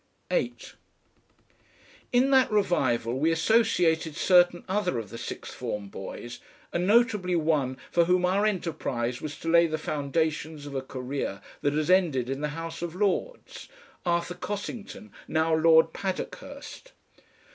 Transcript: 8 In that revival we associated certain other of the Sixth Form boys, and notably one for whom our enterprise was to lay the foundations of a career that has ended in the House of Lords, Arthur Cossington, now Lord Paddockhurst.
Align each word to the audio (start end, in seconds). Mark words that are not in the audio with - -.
8 0.31 0.73
In 2.11 2.31
that 2.31 2.49
revival 2.51 3.19
we 3.19 3.31
associated 3.31 4.15
certain 4.15 4.63
other 4.67 4.97
of 4.97 5.11
the 5.11 5.17
Sixth 5.19 5.53
Form 5.53 5.89
boys, 5.89 6.39
and 6.73 6.87
notably 6.87 7.35
one 7.35 7.77
for 7.91 8.05
whom 8.05 8.25
our 8.25 8.43
enterprise 8.47 9.21
was 9.21 9.37
to 9.37 9.47
lay 9.47 9.67
the 9.67 9.77
foundations 9.77 10.65
of 10.65 10.73
a 10.73 10.81
career 10.81 11.39
that 11.61 11.73
has 11.73 11.91
ended 11.91 12.31
in 12.31 12.41
the 12.41 12.49
House 12.57 12.81
of 12.81 12.95
Lords, 12.95 13.69
Arthur 14.03 14.33
Cossington, 14.33 15.11
now 15.27 15.53
Lord 15.53 15.93
Paddockhurst. 15.93 16.93